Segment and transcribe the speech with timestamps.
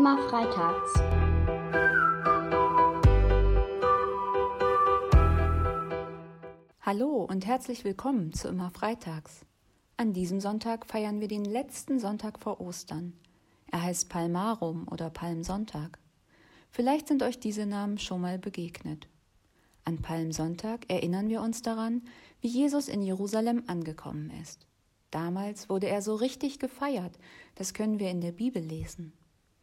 [0.00, 0.94] immer freitags.
[6.80, 9.44] Hallo und herzlich willkommen zu Immer Freitags.
[9.98, 13.12] An diesem Sonntag feiern wir den letzten Sonntag vor Ostern.
[13.70, 15.98] Er heißt Palmarum oder Palmsonntag.
[16.70, 19.06] Vielleicht sind euch diese Namen schon mal begegnet.
[19.84, 22.00] An Palmsonntag erinnern wir uns daran,
[22.40, 24.66] wie Jesus in Jerusalem angekommen ist.
[25.10, 27.18] Damals wurde er so richtig gefeiert,
[27.56, 29.12] das können wir in der Bibel lesen.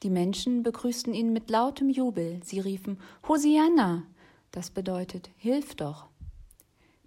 [0.04, 4.04] Die Menschen begrüßten ihn mit lautem Jubel, sie riefen Hosianna,
[4.52, 6.08] das bedeutet Hilf doch.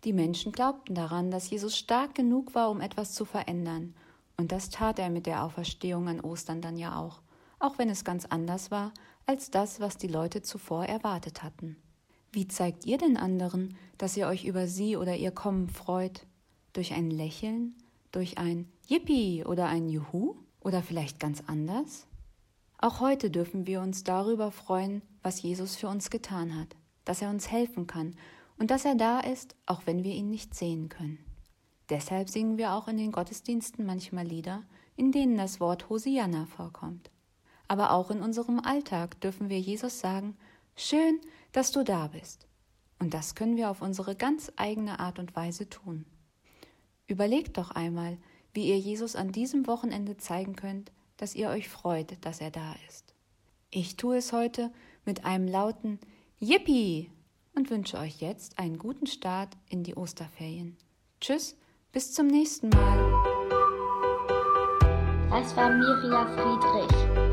[0.05, 3.95] Die Menschen glaubten daran, dass Jesus stark genug war, um etwas zu verändern,
[4.37, 7.21] und das tat er mit der Auferstehung an Ostern dann ja auch,
[7.59, 8.93] auch wenn es ganz anders war
[9.27, 11.77] als das, was die Leute zuvor erwartet hatten.
[12.33, 16.27] Wie zeigt ihr den anderen, dass ihr euch über sie oder ihr Kommen freut?
[16.73, 17.75] Durch ein Lächeln?
[18.13, 20.37] Durch ein Yippie oder ein Juhu?
[20.61, 22.07] Oder vielleicht ganz anders?
[22.83, 27.29] Auch heute dürfen wir uns darüber freuen, was Jesus für uns getan hat, dass er
[27.29, 28.17] uns helfen kann
[28.59, 31.19] und dass er da ist, auch wenn wir ihn nicht sehen können.
[31.91, 34.63] Deshalb singen wir auch in den Gottesdiensten manchmal Lieder,
[34.97, 37.11] in denen das Wort Hosianna vorkommt.
[37.69, 40.39] Aber auch in unserem Alltag dürfen wir Jesus sagen,
[40.75, 41.21] Schön,
[41.53, 42.47] dass du da bist.
[42.99, 46.07] Und das können wir auf unsere ganz eigene Art und Weise tun.
[47.07, 48.17] Überlegt doch einmal,
[48.55, 50.91] wie ihr Jesus an diesem Wochenende zeigen könnt,
[51.21, 53.15] dass ihr euch freut, dass er da ist.
[53.71, 54.73] Ich tue es heute
[55.05, 56.01] mit einem lauten
[56.39, 57.11] Yippie
[57.55, 60.77] und wünsche euch jetzt einen guten Start in die Osterferien.
[61.21, 61.57] Tschüss,
[61.93, 62.99] bis zum nächsten Mal.
[65.31, 67.30] Das war Miria Friedrich.